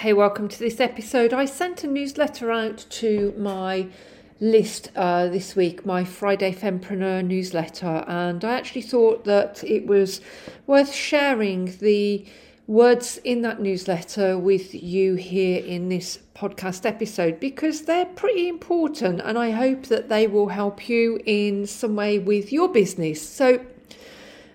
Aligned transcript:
Hey, 0.00 0.14
welcome 0.14 0.48
to 0.48 0.58
this 0.58 0.80
episode. 0.80 1.34
I 1.34 1.44
sent 1.44 1.84
a 1.84 1.86
newsletter 1.86 2.50
out 2.50 2.86
to 2.88 3.34
my 3.36 3.88
list 4.40 4.90
uh, 4.96 5.28
this 5.28 5.54
week, 5.54 5.84
my 5.84 6.04
Friday 6.04 6.54
Fempreneur 6.54 7.22
newsletter, 7.22 8.02
and 8.08 8.42
I 8.42 8.54
actually 8.54 8.80
thought 8.80 9.26
that 9.26 9.62
it 9.62 9.86
was 9.86 10.22
worth 10.66 10.94
sharing 10.94 11.76
the 11.80 12.24
words 12.66 13.18
in 13.24 13.42
that 13.42 13.60
newsletter 13.60 14.38
with 14.38 14.74
you 14.74 15.16
here 15.16 15.62
in 15.62 15.90
this 15.90 16.20
podcast 16.34 16.86
episode 16.86 17.38
because 17.38 17.82
they're 17.82 18.06
pretty 18.06 18.48
important 18.48 19.20
and 19.22 19.36
I 19.36 19.50
hope 19.50 19.82
that 19.88 20.08
they 20.08 20.26
will 20.26 20.48
help 20.48 20.88
you 20.88 21.20
in 21.26 21.66
some 21.66 21.94
way 21.94 22.18
with 22.18 22.54
your 22.54 22.68
business. 22.70 23.20
So, 23.20 23.66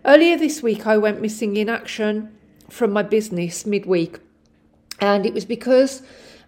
earlier 0.05 0.39
this 0.39 0.63
week, 0.63 0.87
I 0.87 0.97
went 0.97 1.21
missing 1.21 1.55
in 1.55 1.69
action 1.69 2.35
from 2.67 2.91
my 2.91 3.03
business 3.03 3.67
midweek 3.67 4.17
and 4.99 5.25
it 5.25 5.33
was 5.33 5.45
because 5.45 6.01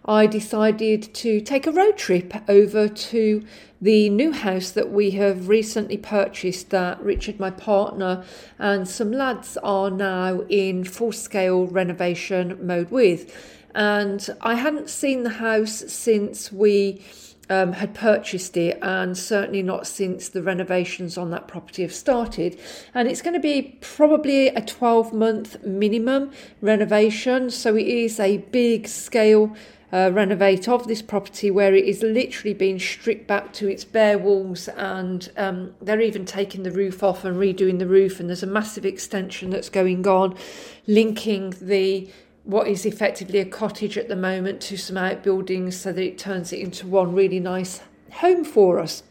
I 0.04 0.26
decided 0.26 1.12
to 1.14 1.40
take 1.40 1.66
a 1.66 1.72
road 1.72 1.98
trip 1.98 2.32
over 2.48 2.88
to 2.88 3.44
the 3.80 4.08
new 4.10 4.32
house 4.32 4.70
that 4.70 4.90
we 4.90 5.10
have 5.12 5.48
recently 5.48 5.96
purchased 5.98 6.70
that 6.70 7.00
Richard, 7.00 7.38
my 7.38 7.50
partner, 7.50 8.24
and 8.58 8.88
some 8.88 9.12
lads 9.12 9.56
are 9.58 9.90
now 9.90 10.40
in 10.48 10.84
full 10.84 11.12
scale 11.12 11.66
renovation 11.66 12.58
mode 12.66 12.90
with. 12.90 13.34
And 13.74 14.28
I 14.40 14.54
hadn't 14.54 14.88
seen 14.88 15.22
the 15.22 15.30
house 15.30 15.84
since 15.88 16.50
we 16.50 17.02
um, 17.50 17.72
had 17.72 17.94
purchased 17.94 18.56
it, 18.56 18.78
and 18.82 19.16
certainly 19.16 19.62
not 19.62 19.86
since 19.86 20.28
the 20.28 20.42
renovations 20.42 21.16
on 21.16 21.30
that 21.30 21.48
property 21.48 21.82
have 21.82 21.94
started. 21.94 22.58
And 22.94 23.08
it's 23.08 23.22
going 23.22 23.34
to 23.34 23.40
be 23.40 23.78
probably 23.80 24.48
a 24.48 24.60
12 24.60 25.12
month 25.12 25.62
minimum 25.64 26.30
renovation, 26.60 27.50
so 27.50 27.76
it 27.76 27.86
is 27.86 28.20
a 28.20 28.38
big 28.38 28.88
scale. 28.88 29.54
Uh, 29.90 30.10
renovate 30.12 30.68
of 30.68 30.86
this 30.86 31.00
property 31.00 31.50
where 31.50 31.74
it 31.74 31.86
is 31.86 32.02
literally 32.02 32.52
being 32.52 32.78
stripped 32.78 33.26
back 33.26 33.54
to 33.54 33.66
its 33.66 33.86
bare 33.86 34.18
walls 34.18 34.68
and 34.76 35.32
um, 35.38 35.74
they're 35.80 36.02
even 36.02 36.26
taking 36.26 36.62
the 36.62 36.70
roof 36.70 37.02
off 37.02 37.24
and 37.24 37.38
redoing 37.38 37.78
the 37.78 37.86
roof 37.86 38.20
and 38.20 38.28
there's 38.28 38.42
a 38.42 38.46
massive 38.46 38.84
extension 38.84 39.48
that's 39.48 39.70
going 39.70 40.06
on 40.06 40.36
linking 40.86 41.54
the 41.58 42.06
what 42.48 42.66
is 42.66 42.86
effectively 42.86 43.40
a 43.40 43.44
cottage 43.44 43.98
at 43.98 44.08
the 44.08 44.16
moment 44.16 44.58
to 44.58 44.74
some 44.74 44.96
outbuildings 44.96 45.78
so 45.78 45.92
that 45.92 46.02
it 46.02 46.16
turns 46.16 46.50
it 46.50 46.58
into 46.58 46.86
one 46.86 47.14
really 47.14 47.38
nice 47.38 47.82
home 48.10 48.42
for 48.42 48.78
us. 48.78 49.02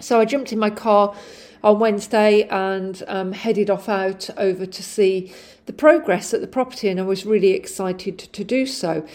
So 0.00 0.18
I 0.18 0.24
jumped 0.24 0.50
in 0.50 0.58
my 0.58 0.70
car 0.70 1.14
on 1.62 1.78
Wednesday 1.78 2.48
and 2.48 3.02
um, 3.06 3.32
headed 3.32 3.68
off 3.68 3.86
out 3.86 4.30
over 4.38 4.64
to 4.64 4.82
see 4.82 5.30
the 5.66 5.74
progress 5.74 6.32
at 6.32 6.40
the 6.40 6.46
property, 6.46 6.88
and 6.88 6.98
I 6.98 7.02
was 7.02 7.26
really 7.26 7.50
excited 7.50 8.18
to 8.18 8.44
do 8.44 8.64
so. 8.64 9.06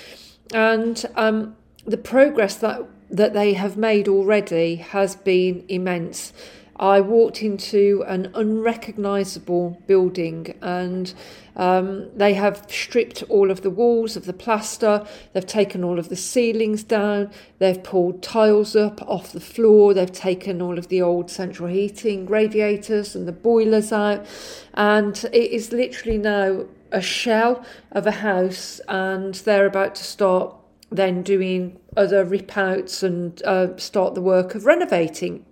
And 0.54 1.04
um, 1.16 1.56
the 1.86 1.98
progress 1.98 2.56
that 2.58 2.84
that 3.10 3.34
they 3.34 3.54
have 3.54 3.78
made 3.78 4.08
already 4.08 4.76
has 4.76 5.16
been 5.16 5.66
immense. 5.70 6.34
I 6.76 7.02
walked 7.02 7.44
into 7.44 8.04
an 8.08 8.32
unrecognisable 8.34 9.82
building 9.86 10.56
and 10.62 11.14
um, 11.56 12.10
they 12.18 12.34
have 12.34 12.66
stripped 12.68 13.22
all 13.30 13.52
of 13.52 13.62
the 13.62 13.70
walls 13.70 14.18
of 14.18 14.26
the 14.26 14.34
plaster, 14.34 15.06
they've 15.34 15.46
taken 15.46 15.84
all 15.84 16.00
of 16.00 16.10
the 16.10 16.16
ceilings 16.16 16.84
down, 16.84 17.30
they've 17.60 17.84
pulled 17.84 18.24
tiles 18.24 18.76
up 18.76 19.02
off 19.08 19.32
the 19.32 19.40
floor, 19.40 19.94
they've 19.94 20.12
taken 20.12 20.62
all 20.62 20.80
of 20.80 20.88
the 20.88 21.02
old 21.02 21.30
central 21.30 21.70
heating 21.70 22.26
radiators 22.26 23.16
and 23.16 23.28
the 23.28 23.32
boilers 23.32 23.92
out, 23.92 24.26
and 24.74 25.26
it 25.32 25.52
is 25.52 25.72
literally 25.72 26.18
now 26.18 26.66
a 26.92 27.02
shell 27.02 27.64
of 27.92 28.08
a 28.08 28.12
house, 28.12 28.82
and 28.88 29.36
they're 29.36 29.68
about 29.68 29.94
to 29.96 30.04
start 30.04 30.56
then 30.90 31.22
doing 31.22 31.80
other 31.96 32.26
rip 32.26 32.58
outs 32.58 33.04
and 33.04 33.44
uh, 33.44 33.78
start 33.78 34.16
the 34.16 34.22
work 34.22 34.56
of 34.56 34.66
renovating 34.66 35.46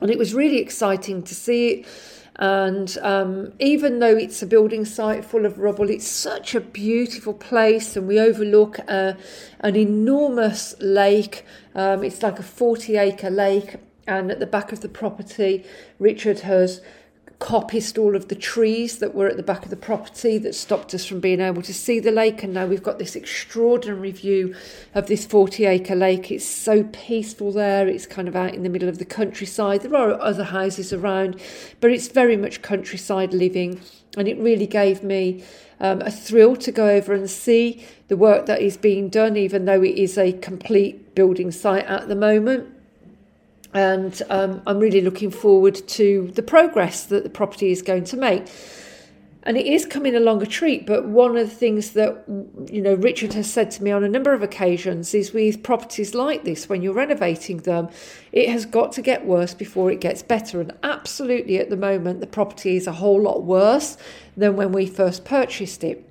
and 0.00 0.10
it 0.10 0.18
was 0.18 0.34
really 0.34 0.58
exciting 0.58 1.22
to 1.22 1.34
see 1.34 1.68
it. 1.68 1.86
And 2.36 2.96
um, 3.02 3.52
even 3.58 3.98
though 3.98 4.16
it's 4.16 4.40
a 4.42 4.46
building 4.46 4.86
site 4.86 5.24
full 5.24 5.44
of 5.44 5.58
rubble, 5.58 5.90
it's 5.90 6.08
such 6.08 6.54
a 6.54 6.60
beautiful 6.60 7.34
place, 7.34 7.96
and 7.96 8.08
we 8.08 8.18
overlook 8.18 8.78
uh, 8.88 9.12
an 9.60 9.76
enormous 9.76 10.74
lake. 10.80 11.44
Um, 11.74 12.02
it's 12.02 12.22
like 12.22 12.38
a 12.38 12.42
40 12.42 12.96
acre 12.96 13.30
lake, 13.30 13.76
and 14.06 14.30
at 14.30 14.40
the 14.40 14.46
back 14.46 14.72
of 14.72 14.80
the 14.80 14.88
property, 14.88 15.64
Richard 15.98 16.40
has 16.40 16.80
coppiced 17.40 17.98
all 17.98 18.14
of 18.14 18.28
the 18.28 18.34
trees 18.34 18.98
that 18.98 19.14
were 19.14 19.26
at 19.26 19.36
the 19.38 19.42
back 19.42 19.64
of 19.64 19.70
the 19.70 19.76
property 19.76 20.36
that 20.36 20.54
stopped 20.54 20.94
us 20.94 21.06
from 21.06 21.20
being 21.20 21.40
able 21.40 21.62
to 21.62 21.72
see 21.72 21.98
the 21.98 22.12
lake. 22.12 22.42
And 22.42 22.52
now 22.52 22.66
we've 22.66 22.82
got 22.82 22.98
this 22.98 23.16
extraordinary 23.16 24.12
view 24.12 24.54
of 24.94 25.06
this 25.06 25.24
40 25.24 25.64
acre 25.64 25.96
lake. 25.96 26.30
It's 26.30 26.44
so 26.44 26.84
peaceful 26.92 27.50
there. 27.50 27.88
It's 27.88 28.06
kind 28.06 28.28
of 28.28 28.36
out 28.36 28.54
in 28.54 28.62
the 28.62 28.68
middle 28.68 28.90
of 28.90 28.98
the 28.98 29.06
countryside. 29.06 29.80
There 29.80 29.96
are 29.96 30.20
other 30.20 30.44
houses 30.44 30.92
around, 30.92 31.40
but 31.80 31.90
it's 31.90 32.08
very 32.08 32.36
much 32.36 32.60
countryside 32.60 33.32
living. 33.32 33.80
And 34.18 34.28
it 34.28 34.38
really 34.38 34.66
gave 34.66 35.02
me 35.02 35.42
um, 35.80 36.02
a 36.02 36.10
thrill 36.10 36.56
to 36.56 36.70
go 36.70 36.88
over 36.88 37.14
and 37.14 37.28
see 37.28 37.86
the 38.08 38.18
work 38.18 38.44
that 38.46 38.60
is 38.60 38.76
being 38.76 39.08
done, 39.08 39.38
even 39.38 39.64
though 39.64 39.82
it 39.82 39.96
is 39.96 40.18
a 40.18 40.32
complete 40.32 41.14
building 41.14 41.50
site 41.50 41.86
at 41.86 42.06
the 42.06 42.16
moment 42.16 42.76
and 43.72 44.20
um, 44.30 44.62
I'm 44.66 44.78
really 44.78 45.00
looking 45.00 45.30
forward 45.30 45.74
to 45.88 46.30
the 46.34 46.42
progress 46.42 47.04
that 47.04 47.22
the 47.22 47.30
property 47.30 47.70
is 47.70 47.82
going 47.82 48.04
to 48.04 48.16
make. 48.16 48.46
And 49.44 49.56
it 49.56 49.64
is 49.64 49.86
coming 49.86 50.14
along 50.14 50.42
a 50.42 50.46
treat, 50.46 50.86
but 50.86 51.06
one 51.06 51.34
of 51.36 51.48
the 51.48 51.54
things 51.54 51.92
that 51.92 52.24
you 52.70 52.82
know 52.82 52.94
Richard 52.94 53.32
has 53.32 53.50
said 53.50 53.70
to 53.72 53.82
me 53.82 53.90
on 53.90 54.04
a 54.04 54.08
number 54.08 54.34
of 54.34 54.42
occasions 54.42 55.14
is 55.14 55.32
with 55.32 55.62
properties 55.62 56.14
like 56.14 56.44
this, 56.44 56.68
when 56.68 56.82
you're 56.82 56.92
renovating 56.92 57.58
them, 57.58 57.88
it 58.32 58.50
has 58.50 58.66
got 58.66 58.92
to 58.92 59.02
get 59.02 59.24
worse 59.24 59.54
before 59.54 59.90
it 59.90 60.00
gets 60.00 60.22
better. 60.22 60.60
And 60.60 60.72
absolutely, 60.82 61.56
at 61.56 61.70
the 61.70 61.76
moment, 61.76 62.20
the 62.20 62.26
property 62.26 62.76
is 62.76 62.86
a 62.86 62.92
whole 62.92 63.22
lot 63.22 63.42
worse 63.42 63.96
than 64.36 64.56
when 64.56 64.72
we 64.72 64.86
first 64.86 65.24
purchased 65.24 65.84
it. 65.84 66.06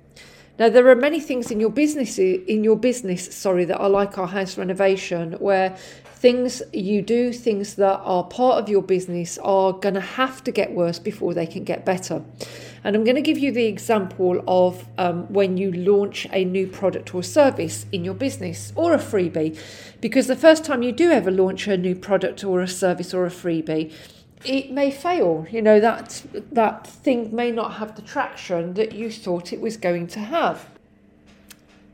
Now 0.58 0.68
there 0.68 0.88
are 0.88 0.96
many 0.96 1.20
things 1.20 1.52
in 1.52 1.60
your 1.60 1.70
business 1.70 2.18
in 2.18 2.64
your 2.64 2.76
business, 2.76 3.32
sorry, 3.32 3.64
that 3.66 3.78
are 3.78 3.88
like 3.88 4.18
our 4.18 4.26
house 4.26 4.58
renovation, 4.58 5.34
where 5.34 5.76
things 6.20 6.62
you 6.74 7.00
do, 7.00 7.32
things 7.32 7.76
that 7.76 7.98
are 8.00 8.24
part 8.24 8.62
of 8.62 8.68
your 8.68 8.82
business, 8.82 9.38
are 9.38 9.72
going 9.72 9.94
to 9.94 10.00
have 10.00 10.44
to 10.44 10.52
get 10.52 10.70
worse 10.72 10.98
before 10.98 11.32
they 11.32 11.46
can 11.46 11.64
get 11.64 11.86
better. 11.86 12.22
And 12.84 12.94
I'm 12.94 13.04
going 13.04 13.16
to 13.16 13.22
give 13.22 13.38
you 13.38 13.50
the 13.50 13.64
example 13.64 14.44
of 14.46 14.86
um, 14.98 15.32
when 15.32 15.56
you 15.56 15.72
launch 15.72 16.26
a 16.30 16.44
new 16.44 16.66
product 16.66 17.14
or 17.14 17.22
service 17.22 17.86
in 17.90 18.04
your 18.04 18.12
business 18.12 18.70
or 18.76 18.92
a 18.92 18.98
freebie. 18.98 19.58
Because 20.02 20.26
the 20.26 20.36
first 20.36 20.62
time 20.62 20.82
you 20.82 20.92
do 20.92 21.10
ever 21.10 21.30
launch 21.30 21.66
a 21.66 21.78
new 21.78 21.94
product 21.94 22.44
or 22.44 22.60
a 22.60 22.68
service 22.68 23.14
or 23.14 23.24
a 23.24 23.30
freebie, 23.30 23.90
it 24.44 24.70
may 24.70 24.90
fail. 24.90 25.46
You 25.50 25.62
know, 25.62 25.80
that, 25.80 26.22
that 26.52 26.86
thing 26.86 27.34
may 27.34 27.50
not 27.50 27.74
have 27.74 27.96
the 27.96 28.02
traction 28.02 28.74
that 28.74 28.92
you 28.92 29.10
thought 29.10 29.54
it 29.54 29.60
was 29.62 29.78
going 29.78 30.06
to 30.08 30.20
have. 30.20 30.68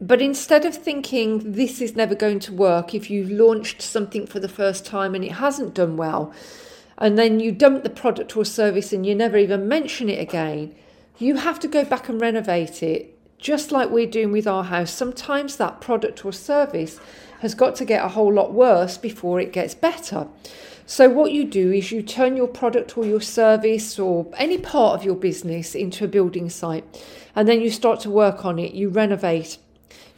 But 0.00 0.20
instead 0.20 0.66
of 0.66 0.74
thinking 0.74 1.52
this 1.52 1.80
is 1.80 1.96
never 1.96 2.14
going 2.14 2.38
to 2.40 2.52
work, 2.52 2.94
if 2.94 3.08
you've 3.08 3.30
launched 3.30 3.80
something 3.80 4.26
for 4.26 4.40
the 4.40 4.48
first 4.48 4.84
time 4.84 5.14
and 5.14 5.24
it 5.24 5.32
hasn't 5.32 5.74
done 5.74 5.96
well, 5.96 6.34
and 6.98 7.18
then 7.18 7.40
you 7.40 7.50
dump 7.50 7.82
the 7.82 7.90
product 7.90 8.36
or 8.36 8.44
service 8.44 8.92
and 8.92 9.06
you 9.06 9.14
never 9.14 9.38
even 9.38 9.68
mention 9.68 10.10
it 10.10 10.20
again, 10.20 10.74
you 11.18 11.36
have 11.36 11.58
to 11.60 11.68
go 11.68 11.84
back 11.84 12.08
and 12.08 12.20
renovate 12.20 12.82
it. 12.82 13.12
Just 13.38 13.72
like 13.72 13.90
we're 13.90 14.06
doing 14.06 14.32
with 14.32 14.46
our 14.46 14.64
house, 14.64 14.90
sometimes 14.90 15.56
that 15.56 15.80
product 15.80 16.24
or 16.24 16.32
service 16.32 16.98
has 17.40 17.54
got 17.54 17.74
to 17.76 17.84
get 17.84 18.04
a 18.04 18.08
whole 18.08 18.32
lot 18.32 18.52
worse 18.52 18.98
before 18.98 19.40
it 19.40 19.52
gets 19.52 19.74
better. 19.74 20.26
So, 20.86 21.08
what 21.08 21.32
you 21.32 21.44
do 21.44 21.72
is 21.72 21.90
you 21.90 22.02
turn 22.02 22.36
your 22.36 22.46
product 22.46 22.96
or 22.96 23.04
your 23.04 23.20
service 23.20 23.98
or 23.98 24.26
any 24.38 24.56
part 24.56 24.98
of 24.98 25.04
your 25.04 25.16
business 25.16 25.74
into 25.74 26.04
a 26.04 26.08
building 26.08 26.48
site, 26.48 26.84
and 27.34 27.48
then 27.48 27.60
you 27.60 27.70
start 27.70 28.00
to 28.00 28.10
work 28.10 28.44
on 28.44 28.58
it, 28.58 28.72
you 28.72 28.88
renovate 28.88 29.58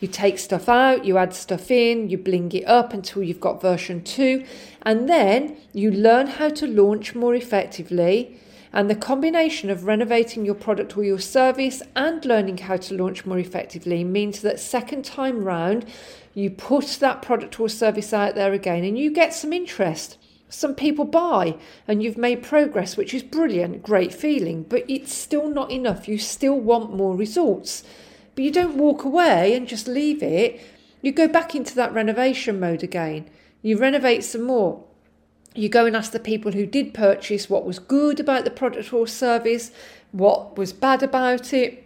you 0.01 0.09
take 0.09 0.39
stuff 0.39 0.69
out, 0.69 1.05
you 1.05 1.19
add 1.19 1.35
stuff 1.35 1.71
in, 1.71 2.09
you 2.09 2.19
bling 2.19 2.53
it 2.53 2.65
up 2.65 2.93
until 2.93 3.23
you've 3.23 3.41
got 3.41 3.61
version 3.61 4.03
2, 4.03 4.45
and 4.83 5.09
then 5.09 5.57
you 5.73 5.91
learn 5.91 6.27
how 6.27 6.49
to 6.49 6.67
launch 6.67 7.15
more 7.15 7.35
effectively 7.35 8.39
And 8.73 8.91
the 8.91 8.95
combination 8.95 9.71
of 9.71 9.85
renovating 9.85 10.45
your 10.45 10.55
product 10.55 10.97
or 10.97 11.05
your 11.05 11.19
service 11.19 11.83
and 11.97 12.25
learning 12.25 12.59
how 12.59 12.77
to 12.77 12.95
launch 12.95 13.25
more 13.25 13.39
effectively 13.39 14.05
means 14.05 14.41
that 14.43 14.61
second 14.61 15.05
time 15.05 15.45
round, 15.45 15.87
you 16.35 16.51
put 16.51 16.87
that 17.01 17.23
product 17.23 17.59
or 17.59 17.69
service 17.69 18.13
out 18.13 18.35
there 18.35 18.53
again 18.53 18.85
and 18.85 18.99
you 18.99 19.11
get 19.11 19.33
some 19.33 19.53
interest. 19.53 20.19
Some 20.51 20.75
people 20.75 21.05
buy 21.05 21.57
and 21.87 22.03
you've 22.03 22.19
made 22.19 22.43
progress, 22.43 22.97
which 22.97 23.13
is 23.15 23.23
brilliant, 23.23 23.83
great 23.83 24.13
feeling, 24.13 24.63
but 24.63 24.85
it's 24.89 25.13
still 25.13 25.49
not 25.49 25.71
enough. 25.71 26.09
You 26.09 26.19
still 26.19 26.59
want 26.59 26.95
more 26.95 27.17
results. 27.17 27.83
But 28.39 28.45
you 28.45 28.53
don't 28.53 28.77
walk 28.77 29.03
away 29.03 29.53
and 29.57 29.67
just 29.67 29.89
leave 29.89 30.23
it. 30.23 30.61
You 31.03 31.11
go 31.11 31.27
back 31.27 31.57
into 31.57 31.75
that 31.75 31.93
renovation 31.93 32.61
mode 32.61 32.85
again. 32.85 33.29
You 33.63 33.77
renovate 33.77 34.23
some 34.23 34.45
more. 34.45 34.85
You 35.57 35.69
go 35.69 35.87
and 35.87 35.97
ask 35.97 36.13
the 36.13 36.21
people 36.21 36.53
who 36.53 36.65
did 36.65 36.95
purchase 36.95 37.51
what 37.51 37.67
was 37.67 37.81
good 37.81 38.21
about 38.21 38.45
the 38.45 38.53
product 38.53 38.93
or 38.93 39.09
service, 39.09 39.73
what 40.13 40.57
was 40.57 40.73
bad 40.73 41.03
about 41.03 41.53
it, 41.53 41.83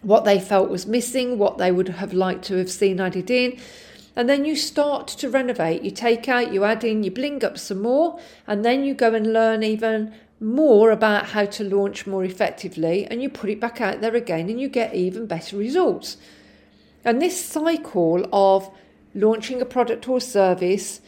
what 0.00 0.24
they 0.24 0.38
felt 0.38 0.70
was 0.70 0.86
missing, 0.86 1.38
what 1.38 1.58
they 1.58 1.72
would 1.72 1.88
have 1.88 2.12
liked 2.12 2.44
to 2.44 2.56
have 2.58 2.70
seen 2.70 3.00
added 3.00 3.28
in. 3.28 3.58
And 4.14 4.28
then 4.28 4.44
you 4.44 4.54
start 4.54 5.08
to 5.08 5.28
renovate. 5.28 5.82
You 5.82 5.90
take 5.90 6.28
out, 6.28 6.52
you 6.52 6.62
add 6.62 6.84
in, 6.84 7.02
you 7.02 7.10
bling 7.10 7.44
up 7.44 7.58
some 7.58 7.82
more, 7.82 8.20
and 8.46 8.64
then 8.64 8.84
you 8.84 8.94
go 8.94 9.12
and 9.12 9.32
learn 9.32 9.64
even 9.64 10.14
more 10.40 10.90
about 10.90 11.26
how 11.26 11.44
to 11.46 11.64
launch 11.64 12.06
more 12.06 12.24
effectively, 12.24 13.06
and 13.06 13.22
you 13.22 13.28
put 13.28 13.50
it 13.50 13.60
back 13.60 13.80
out 13.80 14.00
there 14.00 14.14
again, 14.14 14.48
and 14.48 14.60
you 14.60 14.68
get 14.68 14.94
even 14.94 15.26
better 15.26 15.56
results. 15.56 16.16
And 17.04 17.20
this 17.20 17.42
cycle 17.44 18.26
of 18.32 18.70
launching 19.14 19.60
a 19.60 19.66
product 19.66 20.08
or 20.08 20.20
service 20.20 21.00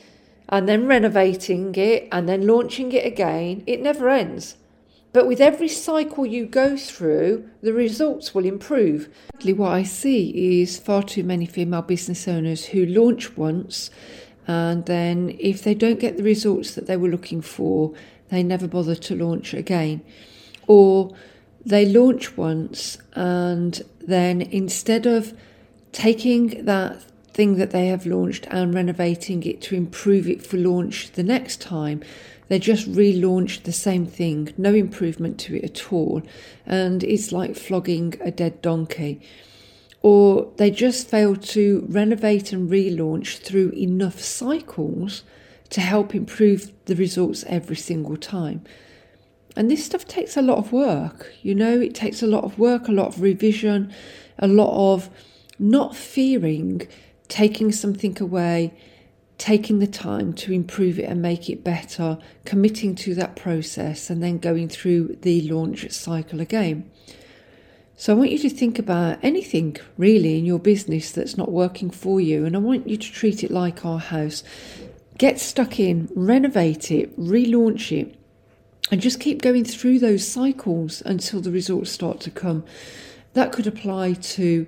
and 0.48 0.68
then 0.68 0.86
renovating 0.86 1.74
it 1.74 2.08
and 2.12 2.28
then 2.28 2.46
launching 2.46 2.92
it 2.92 3.04
again, 3.04 3.64
it 3.66 3.80
never 3.80 4.08
ends. 4.08 4.56
But 5.12 5.26
with 5.26 5.40
every 5.40 5.68
cycle 5.68 6.26
you 6.26 6.44
go 6.46 6.76
through, 6.76 7.48
the 7.62 7.72
results 7.72 8.34
will 8.34 8.44
improve. 8.44 9.08
What 9.42 9.72
I 9.72 9.82
see 9.82 10.60
is 10.60 10.78
far 10.78 11.02
too 11.02 11.24
many 11.24 11.46
female 11.46 11.82
business 11.82 12.28
owners 12.28 12.66
who 12.66 12.84
launch 12.84 13.36
once 13.36 13.90
and 14.48 14.86
then, 14.86 15.36
if 15.40 15.64
they 15.64 15.74
don't 15.74 15.98
get 15.98 16.16
the 16.16 16.22
results 16.22 16.76
that 16.76 16.86
they 16.86 16.96
were 16.96 17.08
looking 17.08 17.40
for, 17.40 17.94
they 18.28 18.42
never 18.42 18.68
bother 18.68 18.94
to 18.94 19.14
launch 19.14 19.54
again. 19.54 20.02
Or 20.66 21.14
they 21.64 21.84
launch 21.86 22.36
once 22.36 22.98
and 23.14 23.82
then 24.00 24.40
instead 24.40 25.06
of 25.06 25.36
taking 25.92 26.64
that 26.64 27.02
thing 27.36 27.56
that 27.56 27.70
they 27.70 27.88
have 27.88 28.06
launched 28.06 28.46
and 28.50 28.74
renovating 28.74 29.42
it 29.42 29.60
to 29.60 29.76
improve 29.76 30.26
it 30.26 30.44
for 30.44 30.56
launch 30.56 31.12
the 31.12 31.22
next 31.22 31.60
time. 31.60 32.02
They 32.48 32.58
just 32.58 32.90
relaunched 32.90 33.64
the 33.64 33.72
same 33.72 34.06
thing, 34.06 34.54
no 34.56 34.72
improvement 34.72 35.38
to 35.40 35.56
it 35.56 35.64
at 35.64 35.92
all, 35.92 36.22
and 36.64 37.04
it's 37.04 37.32
like 37.32 37.54
flogging 37.54 38.14
a 38.20 38.30
dead 38.30 38.62
donkey. 38.62 39.20
Or 40.00 40.50
they 40.56 40.70
just 40.70 41.08
fail 41.08 41.36
to 41.36 41.84
renovate 41.88 42.52
and 42.52 42.70
relaunch 42.70 43.38
through 43.38 43.70
enough 43.70 44.20
cycles 44.20 45.22
to 45.70 45.80
help 45.80 46.14
improve 46.14 46.72
the 46.86 46.94
results 46.94 47.44
every 47.46 47.76
single 47.76 48.16
time. 48.16 48.64
And 49.56 49.70
this 49.70 49.84
stuff 49.84 50.06
takes 50.06 50.36
a 50.36 50.42
lot 50.42 50.58
of 50.58 50.72
work, 50.72 51.32
you 51.42 51.54
know, 51.54 51.80
it 51.80 51.94
takes 51.94 52.22
a 52.22 52.26
lot 52.26 52.44
of 52.44 52.58
work, 52.58 52.88
a 52.88 52.92
lot 52.92 53.08
of 53.08 53.22
revision, 53.22 53.92
a 54.38 54.46
lot 54.46 54.94
of 54.94 55.08
not 55.58 55.96
fearing 55.96 56.86
taking 57.28 57.72
something 57.72 58.16
away, 58.20 58.74
taking 59.38 59.78
the 59.78 59.86
time 59.86 60.32
to 60.32 60.52
improve 60.52 60.98
it 60.98 61.04
and 61.04 61.20
make 61.20 61.48
it 61.48 61.64
better, 61.64 62.18
committing 62.44 62.94
to 62.94 63.14
that 63.14 63.36
process, 63.36 64.10
and 64.10 64.22
then 64.22 64.38
going 64.38 64.68
through 64.68 65.16
the 65.22 65.42
launch 65.48 65.90
cycle 65.90 66.40
again. 66.40 66.90
So, 67.98 68.12
I 68.12 68.16
want 68.16 68.30
you 68.30 68.38
to 68.40 68.50
think 68.50 68.78
about 68.78 69.18
anything 69.22 69.78
really 69.96 70.38
in 70.38 70.44
your 70.44 70.58
business 70.58 71.10
that's 71.10 71.38
not 71.38 71.50
working 71.50 71.90
for 71.90 72.20
you, 72.20 72.44
and 72.44 72.54
I 72.54 72.58
want 72.58 72.88
you 72.88 72.96
to 72.96 73.12
treat 73.12 73.42
it 73.42 73.50
like 73.50 73.86
our 73.86 73.98
house. 73.98 74.42
Get 75.18 75.40
stuck 75.40 75.80
in, 75.80 76.10
renovate 76.14 76.90
it, 76.90 77.18
relaunch 77.18 77.96
it, 77.96 78.14
and 78.90 79.00
just 79.00 79.18
keep 79.18 79.40
going 79.40 79.64
through 79.64 79.98
those 79.98 80.26
cycles 80.26 81.02
until 81.06 81.40
the 81.40 81.50
results 81.50 81.90
start 81.90 82.20
to 82.20 82.30
come. 82.30 82.64
That 83.32 83.52
could 83.52 83.66
apply 83.66 84.14
to 84.14 84.66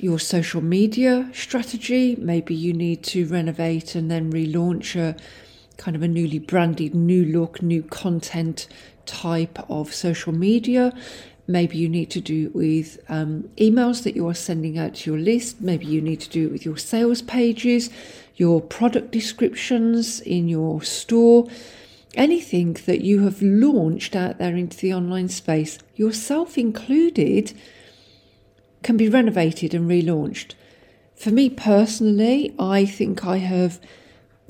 your 0.00 0.18
social 0.18 0.60
media 0.60 1.28
strategy. 1.32 2.16
Maybe 2.16 2.54
you 2.54 2.72
need 2.72 3.02
to 3.04 3.26
renovate 3.26 3.94
and 3.94 4.10
then 4.10 4.32
relaunch 4.32 4.94
a 4.96 5.16
kind 5.76 5.96
of 5.96 6.02
a 6.02 6.08
newly 6.08 6.38
branded, 6.38 6.94
new 6.94 7.24
look, 7.24 7.62
new 7.62 7.82
content 7.82 8.68
type 9.06 9.58
of 9.68 9.92
social 9.92 10.32
media. 10.32 10.92
Maybe 11.46 11.78
you 11.78 11.88
need 11.88 12.10
to 12.10 12.20
do 12.20 12.46
it 12.46 12.54
with 12.54 12.98
um, 13.08 13.48
emails 13.56 14.02
that 14.02 14.14
you 14.14 14.28
are 14.28 14.34
sending 14.34 14.78
out 14.78 14.96
to 14.96 15.10
your 15.10 15.18
list. 15.18 15.60
Maybe 15.60 15.86
you 15.86 16.00
need 16.00 16.20
to 16.20 16.28
do 16.28 16.46
it 16.46 16.52
with 16.52 16.64
your 16.64 16.76
sales 16.76 17.22
pages, 17.22 17.88
your 18.38 18.62
product 18.62 19.10
descriptions 19.10 20.20
in 20.20 20.48
your 20.48 20.80
store, 20.82 21.46
anything 22.14 22.72
that 22.86 23.02
you 23.02 23.24
have 23.24 23.42
launched 23.42 24.16
out 24.16 24.38
there 24.38 24.56
into 24.56 24.78
the 24.78 24.94
online 24.94 25.28
space, 25.28 25.78
yourself 25.96 26.56
included 26.56 27.52
can 28.82 28.96
be 28.96 29.08
renovated 29.08 29.74
and 29.74 29.90
relaunched. 29.90 30.54
For 31.16 31.32
me 31.32 31.50
personally, 31.50 32.54
I 32.60 32.86
think 32.86 33.26
I 33.26 33.38
have 33.38 33.80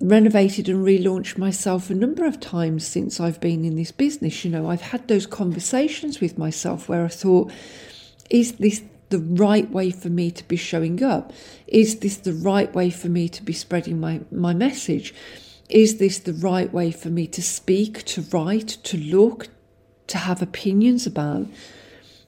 renovated 0.01 0.69
and 0.69 0.87
relaunched 0.87 1.39
myself 1.39 1.89
a 1.89 1.95
number 1.95 2.27
of 2.27 2.39
times 2.39 2.87
since 2.87 3.19
I've 3.19 3.41
been 3.41 3.65
in 3.65 3.77
this 3.77 3.91
business. 3.91 4.45
You 4.45 4.51
know, 4.51 4.69
I've 4.69 4.83
had 4.83 5.09
those 5.09 5.27
conversations 5.27 6.21
with 6.21 6.37
myself 6.37 6.91
where 6.91 7.07
I 7.07 7.09
thought, 7.09 7.51
is 8.29 8.53
this 8.53 8.83
the 9.11 9.19
right 9.19 9.71
way 9.71 9.91
for 9.91 10.09
me 10.09 10.31
to 10.31 10.45
be 10.45 10.57
showing 10.57 11.03
up? 11.03 11.33
Is 11.67 12.01
this 12.01 12.17
the 12.17 12.33
right 12.33 12.73
way 12.75 12.91
for 12.91 13.09
me 13.09 13.29
to 13.31 13.43
be 13.43 13.53
spreading 13.53 14.01
my, 14.01 14.21
my 14.31 14.55
message? 14.55 15.15
Is 15.69 15.99
this 15.99 16.19
the 16.19 16.33
right 16.33 16.73
way 16.73 16.91
for 16.91 17.11
me 17.11 17.27
to 17.29 17.43
speak, 17.43 18.05
to 18.05 18.23
write, 18.23 18.69
to 18.85 18.97
look, 18.97 19.49
to 20.09 20.19
have 20.19 20.41
opinions 20.41 21.07
about? 21.07 21.47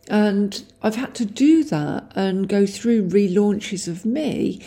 And 0.09 0.63
I've 0.83 0.97
had 0.97 1.15
to 1.17 1.25
do 1.25 1.65
that 1.65 2.13
and 2.15 2.49
go 2.49 2.67
through 2.67 3.09
relaunches 3.09 3.87
of 3.87 4.05
me 4.05 4.61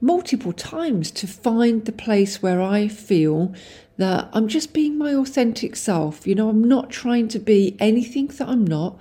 multiple 0.00 0.52
times 0.52 1.10
to 1.10 1.26
find 1.26 1.84
the 1.84 1.92
place 1.92 2.42
where 2.42 2.60
I 2.60 2.88
feel 2.88 3.54
that 3.96 4.28
I'm 4.32 4.48
just 4.48 4.72
being 4.72 4.96
my 4.96 5.14
authentic 5.14 5.74
self. 5.74 6.26
You 6.26 6.34
know, 6.34 6.48
I'm 6.48 6.62
not 6.62 6.90
trying 6.90 7.28
to 7.28 7.38
be 7.38 7.76
anything 7.80 8.28
that 8.28 8.48
I'm 8.48 8.66
not. 8.66 8.96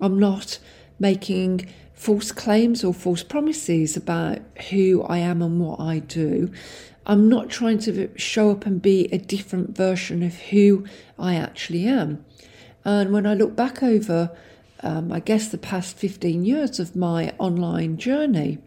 I'm 0.00 0.18
not 0.18 0.58
making 0.98 1.68
false 1.94 2.32
claims 2.32 2.84
or 2.84 2.94
false 2.94 3.22
promises 3.22 3.96
about 3.96 4.38
who 4.70 5.02
I 5.02 5.18
am 5.18 5.42
and 5.42 5.60
what 5.60 5.80
I 5.80 5.98
do. 5.98 6.50
I'm 7.06 7.28
not 7.28 7.48
trying 7.48 7.78
to 7.80 8.10
show 8.16 8.50
up 8.50 8.66
and 8.66 8.80
be 8.80 9.06
a 9.06 9.18
different 9.18 9.76
version 9.76 10.22
of 10.22 10.34
who 10.34 10.84
I 11.18 11.34
actually 11.34 11.86
am. 11.86 12.24
And 12.84 13.12
when 13.12 13.26
I 13.26 13.34
look 13.34 13.56
back 13.56 13.82
over 13.82 14.30
um, 14.80 15.12
I 15.12 15.20
guess, 15.20 15.48
the 15.48 15.58
past 15.58 15.96
15 15.96 16.44
years 16.44 16.78
of 16.78 16.94
my 16.94 17.34
online 17.38 17.96
journey. 17.96 18.58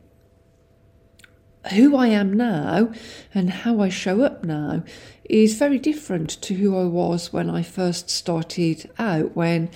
Who 1.76 1.96
I 1.96 2.08
am 2.08 2.34
now 2.34 2.92
and 3.34 3.50
how 3.50 3.82
I 3.82 3.90
show 3.90 4.22
up 4.24 4.44
now 4.44 4.84
is 5.26 5.60
very 5.60 5.78
different 5.78 6.30
to 6.42 6.56
who 6.56 6.78
I 6.78 6.86
was 6.86 7.32
when 7.32 7.50
I 7.50 7.62
first 7.62 8.10
started 8.10 8.90
out, 8.98 9.36
when, 9.36 9.70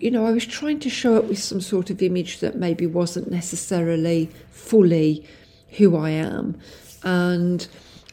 you 0.00 0.10
know, 0.10 0.26
I 0.26 0.32
was 0.32 0.46
trying 0.46 0.80
to 0.80 0.90
show 0.90 1.16
up 1.16 1.24
with 1.24 1.38
some 1.38 1.60
sort 1.60 1.90
of 1.90 2.02
image 2.02 2.40
that 2.40 2.56
maybe 2.56 2.86
wasn't 2.86 3.30
necessarily 3.30 4.30
fully 4.50 5.26
who 5.76 5.96
I 5.96 6.10
am. 6.10 6.58
And 7.02 7.66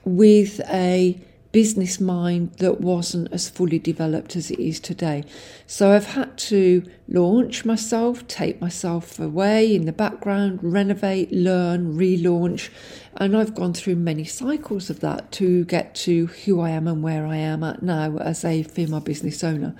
with 0.03 0.59
a 0.69 1.19
business 1.51 1.99
mind 1.99 2.53
that 2.59 2.79
wasn't 2.79 3.31
as 3.33 3.49
fully 3.49 3.77
developed 3.77 4.35
as 4.35 4.51
it 4.51 4.59
is 4.59 4.79
today. 4.79 5.23
So 5.67 5.91
I've 5.91 6.07
had 6.07 6.37
to 6.37 6.83
launch 7.09 7.65
myself, 7.65 8.25
take 8.27 8.61
myself 8.61 9.19
away 9.19 9.75
in 9.75 9.85
the 9.85 9.91
background, 9.91 10.59
renovate, 10.61 11.31
learn, 11.31 11.97
relaunch, 11.97 12.69
and 13.15 13.35
I've 13.35 13.53
gone 13.53 13.73
through 13.73 13.95
many 13.95 14.23
cycles 14.23 14.89
of 14.89 15.01
that 15.01 15.31
to 15.33 15.65
get 15.65 15.93
to 15.95 16.27
who 16.27 16.61
I 16.61 16.69
am 16.69 16.87
and 16.87 17.03
where 17.03 17.25
I 17.25 17.37
am 17.37 17.63
at 17.63 17.83
now 17.83 18.17
as 18.17 18.45
a 18.45 18.63
female 18.63 19.01
business 19.01 19.43
owner. 19.43 19.75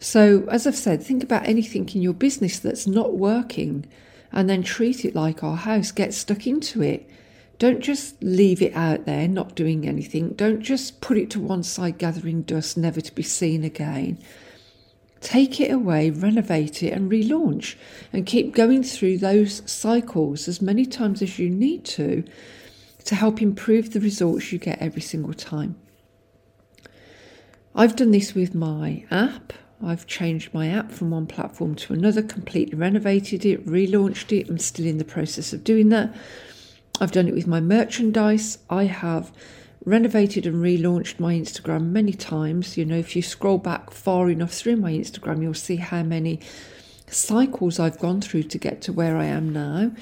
So, 0.00 0.46
as 0.48 0.66
I've 0.66 0.76
said, 0.76 1.02
think 1.02 1.22
about 1.22 1.46
anything 1.46 1.88
in 1.88 2.02
your 2.02 2.12
business 2.12 2.58
that's 2.58 2.86
not 2.86 3.16
working 3.16 3.86
and 4.30 4.48
then 4.48 4.62
treat 4.62 5.04
it 5.04 5.14
like 5.14 5.42
our 5.42 5.56
house, 5.56 5.90
get 5.90 6.14
stuck 6.14 6.46
into 6.46 6.82
it 6.82 7.08
don't 7.58 7.80
just 7.80 8.22
leave 8.22 8.62
it 8.62 8.74
out 8.74 9.04
there, 9.04 9.26
not 9.26 9.56
doing 9.56 9.86
anything. 9.86 10.30
Don't 10.30 10.60
just 10.60 11.00
put 11.00 11.18
it 11.18 11.28
to 11.30 11.40
one 11.40 11.64
side, 11.64 11.98
gathering 11.98 12.42
dust, 12.42 12.76
never 12.78 13.00
to 13.00 13.14
be 13.14 13.24
seen 13.24 13.64
again. 13.64 14.18
Take 15.20 15.60
it 15.60 15.72
away, 15.72 16.10
renovate 16.10 16.84
it, 16.84 16.92
and 16.92 17.10
relaunch, 17.10 17.74
and 18.12 18.24
keep 18.24 18.54
going 18.54 18.84
through 18.84 19.18
those 19.18 19.68
cycles 19.68 20.46
as 20.46 20.62
many 20.62 20.86
times 20.86 21.20
as 21.20 21.40
you 21.40 21.50
need 21.50 21.84
to 21.86 22.22
to 23.04 23.14
help 23.14 23.42
improve 23.42 23.92
the 23.92 24.00
results 24.00 24.52
you 24.52 24.58
get 24.58 24.78
every 24.78 25.02
single 25.02 25.32
time. 25.32 25.74
I've 27.74 27.96
done 27.96 28.12
this 28.12 28.34
with 28.34 28.54
my 28.54 29.04
app. 29.10 29.52
I've 29.82 30.06
changed 30.06 30.52
my 30.52 30.68
app 30.68 30.90
from 30.90 31.10
one 31.10 31.26
platform 31.26 31.74
to 31.76 31.92
another, 31.92 32.22
completely 32.22 32.76
renovated 32.76 33.44
it, 33.44 33.64
relaunched 33.66 34.36
it. 34.36 34.48
I'm 34.48 34.58
still 34.58 34.86
in 34.86 34.98
the 34.98 35.04
process 35.04 35.52
of 35.52 35.62
doing 35.62 35.88
that. 35.90 36.14
I've 37.00 37.12
done 37.12 37.28
it 37.28 37.34
with 37.34 37.46
my 37.46 37.60
merchandise. 37.60 38.58
I 38.68 38.84
have 38.84 39.32
renovated 39.84 40.46
and 40.46 40.56
relaunched 40.56 41.20
my 41.20 41.34
Instagram 41.34 41.90
many 41.90 42.12
times. 42.12 42.76
You 42.76 42.84
know, 42.84 42.98
if 42.98 43.14
you 43.14 43.22
scroll 43.22 43.58
back 43.58 43.90
far 43.90 44.28
enough 44.28 44.52
through 44.52 44.76
my 44.76 44.92
Instagram, 44.92 45.42
you'll 45.42 45.54
see 45.54 45.76
how 45.76 46.02
many 46.02 46.40
cycles 47.06 47.78
I've 47.78 47.98
gone 47.98 48.20
through 48.20 48.44
to 48.44 48.58
get 48.58 48.82
to 48.82 48.92
where 48.92 49.16
I 49.16 49.26
am 49.26 49.52
now. 49.52 49.92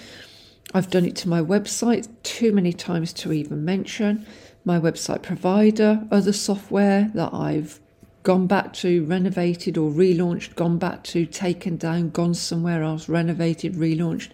I've 0.74 0.90
done 0.90 1.04
it 1.04 1.16
to 1.16 1.28
my 1.28 1.40
website 1.40 2.08
too 2.22 2.52
many 2.52 2.72
times 2.72 3.12
to 3.14 3.32
even 3.32 3.64
mention. 3.64 4.26
My 4.64 4.80
website 4.80 5.22
provider, 5.22 6.06
other 6.10 6.32
software 6.32 7.10
that 7.14 7.32
I've 7.32 7.78
gone 8.26 8.48
back 8.48 8.72
to, 8.72 9.04
renovated 9.04 9.78
or 9.78 9.88
relaunched, 9.88 10.56
gone 10.56 10.78
back 10.78 11.04
to, 11.04 11.24
taken 11.26 11.76
down, 11.76 12.10
gone 12.10 12.34
somewhere 12.34 12.82
else, 12.82 13.08
renovated, 13.08 13.74
relaunched. 13.74 14.30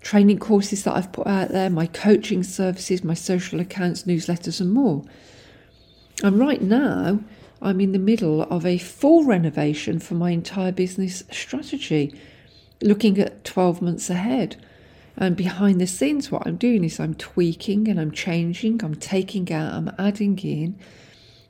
Training 0.00 0.40
courses 0.40 0.82
that 0.82 0.96
I've 0.96 1.12
put 1.12 1.28
out 1.28 1.50
there, 1.50 1.70
my 1.70 1.86
coaching 1.86 2.42
services, 2.42 3.04
my 3.04 3.14
social 3.14 3.60
accounts, 3.60 4.02
newsletters, 4.02 4.60
and 4.60 4.72
more. 4.72 5.04
And 6.24 6.40
right 6.40 6.60
now, 6.60 7.20
I'm 7.62 7.80
in 7.80 7.92
the 7.92 8.00
middle 8.00 8.42
of 8.42 8.66
a 8.66 8.78
full 8.78 9.22
renovation 9.22 10.00
for 10.00 10.14
my 10.14 10.32
entire 10.32 10.72
business 10.72 11.22
strategy, 11.30 12.12
looking 12.82 13.20
at 13.20 13.44
12 13.44 13.80
months 13.80 14.10
ahead. 14.10 14.56
And 15.16 15.36
behind 15.36 15.80
the 15.80 15.86
scenes, 15.86 16.32
what 16.32 16.48
I'm 16.48 16.56
doing 16.56 16.82
is 16.82 16.98
I'm 16.98 17.14
tweaking 17.14 17.86
and 17.86 18.00
I'm 18.00 18.10
changing, 18.10 18.82
I'm 18.82 18.96
taking 18.96 19.52
out, 19.52 19.72
I'm 19.72 19.94
adding 20.00 20.36
in, 20.40 20.76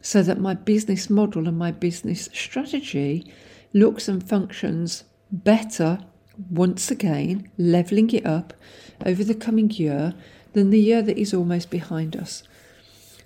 so 0.01 0.23
that 0.23 0.41
my 0.41 0.55
business 0.55 1.11
model 1.11 1.47
and 1.47 1.59
my 1.59 1.71
business 1.71 2.29
strategy 2.33 3.31
looks 3.73 4.09
and 4.09 4.27
functions 4.27 5.05
better 5.31 5.99
once 6.49 6.91
again, 6.91 7.51
leveling 7.59 8.11
it 8.11 8.25
up 8.25 8.55
over 9.05 9.23
the 9.23 9.35
coming 9.35 9.71
year 9.71 10.15
than 10.53 10.71
the 10.71 10.81
year 10.81 11.03
that 11.03 11.19
is 11.19 11.35
almost 11.35 11.71
behind 11.71 12.17
us. 12.17 12.43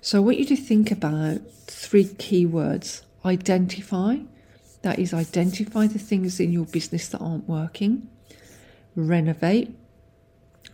So, 0.01 0.17
I 0.17 0.21
want 0.21 0.37
you 0.37 0.45
to 0.45 0.55
think 0.55 0.91
about 0.91 1.39
three 1.65 2.05
key 2.05 2.45
words. 2.45 3.03
Identify, 3.23 4.17
that 4.81 4.99
is, 4.99 5.13
identify 5.13 5.87
the 5.87 5.97
things 5.97 6.39
in 6.39 6.51
your 6.51 6.65
business 6.65 7.07
that 7.07 7.19
aren't 7.19 7.47
working, 7.49 8.07
renovate, 8.95 9.75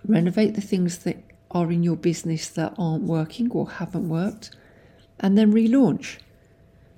renovate 0.05 0.55
the 0.55 0.62
things 0.62 1.00
that 1.00 1.24
are 1.51 1.72
in 1.72 1.84
your 1.84 1.96
business 1.96 2.50
that 2.50 2.74
aren't 2.77 3.03
working 3.03 3.50
or 3.51 3.70
haven't 3.70 4.10
worked, 4.10 4.51
and 5.21 5.37
then 5.37 5.53
relaunch. 5.53 6.17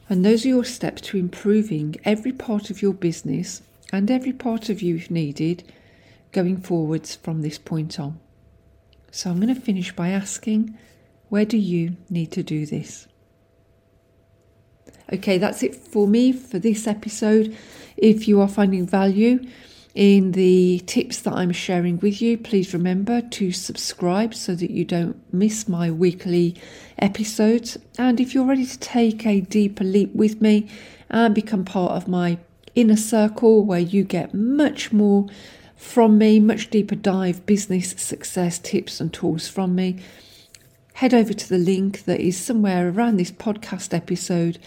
And 0.09 0.25
those 0.25 0.45
are 0.45 0.49
your 0.49 0.65
steps 0.65 1.01
to 1.03 1.17
improving 1.17 1.95
every 2.03 2.31
part 2.31 2.69
of 2.69 2.81
your 2.81 2.93
business 2.93 3.61
and 3.91 4.09
every 4.09 4.33
part 4.33 4.69
of 4.69 4.81
you 4.81 4.95
if 4.95 5.11
needed 5.11 5.71
going 6.31 6.57
forwards 6.57 7.15
from 7.15 7.41
this 7.41 7.59
point 7.59 7.99
on. 7.99 8.19
So 9.11 9.29
I'm 9.29 9.39
going 9.39 9.53
to 9.53 9.61
finish 9.61 9.95
by 9.95 10.09
asking 10.09 10.75
where 11.29 11.45
do 11.45 11.57
you 11.57 11.97
need 12.09 12.31
to 12.31 12.43
do 12.43 12.65
this? 12.65 13.07
Okay, 15.11 15.37
that's 15.37 15.61
it 15.61 15.75
for 15.75 16.07
me 16.07 16.31
for 16.31 16.57
this 16.57 16.87
episode. 16.87 17.55
If 17.97 18.27
you 18.27 18.41
are 18.41 18.47
finding 18.47 18.87
value 18.87 19.45
in 19.93 20.31
the 20.31 20.79
tips 20.87 21.21
that 21.21 21.33
I'm 21.33 21.51
sharing 21.51 21.99
with 21.99 22.21
you, 22.21 22.37
please 22.37 22.73
remember 22.73 23.21
to 23.21 23.51
subscribe 23.51 24.33
so 24.33 24.55
that 24.55 24.71
you 24.71 24.85
don't 24.85 25.21
miss 25.31 25.67
my 25.67 25.91
weekly 25.91 26.55
episodes. 26.97 27.77
And 27.97 28.19
if 28.19 28.33
you're 28.33 28.45
ready 28.45 28.65
to 28.65 28.79
take 28.79 29.25
a 29.25 29.41
deeper 29.41 29.83
leap 29.83 30.13
with 30.15 30.41
me 30.41 30.67
and 31.09 31.35
become 31.35 31.63
part 31.63 31.91
of 31.91 32.07
my 32.07 32.39
inner 32.73 32.97
circle 32.97 33.63
where 33.63 33.79
you 33.79 34.03
get 34.03 34.33
much 34.33 34.91
more 34.91 35.27
from 35.75 36.17
me, 36.17 36.39
much 36.39 36.71
deeper 36.71 36.95
dive 36.95 37.45
business 37.45 37.91
success 37.91 38.57
tips 38.57 38.99
and 38.99 39.13
tools 39.13 39.47
from 39.47 39.75
me, 39.75 39.99
head 40.93 41.13
over 41.13 41.33
to 41.33 41.49
the 41.49 41.57
link 41.57 42.05
that 42.05 42.19
is 42.19 42.37
somewhere 42.37 42.89
around 42.89 43.17
this 43.17 43.31
podcast 43.31 43.93
episode. 43.93 44.57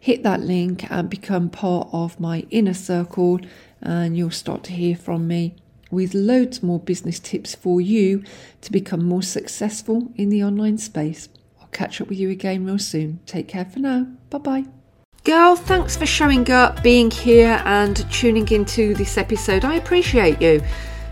Hit 0.00 0.24
that 0.24 0.40
link 0.40 0.90
and 0.90 1.08
become 1.08 1.50
part 1.50 1.88
of 1.92 2.18
my 2.18 2.44
inner 2.50 2.74
circle, 2.74 3.38
and 3.82 4.16
you'll 4.16 4.30
start 4.30 4.62
to 4.64 4.72
hear 4.72 4.96
from 4.96 5.26
me 5.26 5.56
with 5.90 6.14
loads 6.14 6.62
more 6.62 6.80
business 6.80 7.18
tips 7.18 7.54
for 7.54 7.80
you 7.80 8.24
to 8.62 8.72
become 8.72 9.04
more 9.04 9.22
successful 9.22 10.10
in 10.16 10.30
the 10.30 10.42
online 10.42 10.78
space. 10.78 11.28
I'll 11.60 11.68
catch 11.68 12.00
up 12.00 12.08
with 12.08 12.18
you 12.18 12.30
again 12.30 12.64
real 12.64 12.78
soon. 12.78 13.20
Take 13.26 13.48
care 13.48 13.66
for 13.66 13.78
now. 13.78 14.06
Bye 14.30 14.38
bye. 14.38 14.64
Girl, 15.24 15.54
thanks 15.54 15.96
for 15.96 16.06
showing 16.06 16.50
up, 16.50 16.82
being 16.82 17.08
here, 17.08 17.62
and 17.64 18.10
tuning 18.10 18.48
into 18.48 18.94
this 18.94 19.16
episode. 19.16 19.64
I 19.64 19.76
appreciate 19.76 20.42
you. 20.42 20.60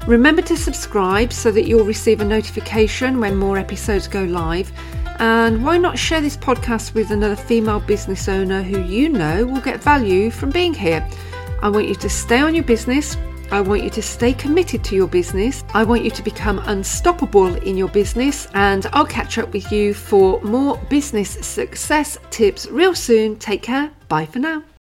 Remember 0.07 0.43
to 0.43 0.57
subscribe 0.57 1.33
so 1.33 1.53
that 1.53 1.69
you'll 1.69 1.85
receive 1.85 2.21
a 2.21 2.25
notification 2.25 3.21
when 3.21 3.37
more 3.37 3.59
episodes 3.59 4.09
go 4.09 4.25
live. 4.25 4.73
And 5.21 5.65
why 5.65 5.77
not 5.77 5.99
share 5.99 6.23
this 6.23 6.37
podcast 6.37 6.95
with 6.95 7.11
another 7.11 7.37
female 7.37 7.81
business 7.81 8.27
owner 8.27 8.63
who 8.63 8.81
you 8.81 9.11
know 9.11 9.45
will 9.45 9.61
get 9.61 9.81
value 9.81 10.31
from 10.31 10.51
being 10.51 10.73
here? 10.73 11.07
I 11.63 11.69
want 11.69 11.89
you 11.89 11.95
to 11.95 12.09
stay 12.09 12.41
on 12.41 12.55
your 12.55 12.65
business. 12.65 13.17
I 13.51 13.61
want 13.61 13.83
you 13.83 13.91
to 13.91 14.03
stay 14.03 14.33
committed 14.33 14.85
to 14.85 14.95
your 14.95 15.09
business. 15.09 15.65
I 15.75 15.83
want 15.83 16.05
you 16.05 16.11
to 16.13 16.23
become 16.23 16.61
unstoppable 16.61 17.55
in 17.57 17.77
your 17.77 17.89
business. 17.89 18.47
And 18.55 18.87
I'll 18.93 19.07
catch 19.07 19.39
up 19.39 19.53
with 19.53 19.73
you 19.73 19.93
for 19.93 20.41
more 20.43 20.77
business 20.89 21.31
success 21.31 22.17
tips 22.31 22.67
real 22.69 22.95
soon. 22.95 23.37
Take 23.39 23.63
care. 23.63 23.91
Bye 24.09 24.27
for 24.27 24.39
now. 24.39 24.63